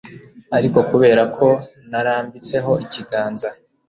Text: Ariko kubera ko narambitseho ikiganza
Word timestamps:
Ariko 0.57 0.79
kubera 0.89 1.23
ko 1.37 1.47
narambitseho 1.89 2.71
ikiganza 2.85 3.49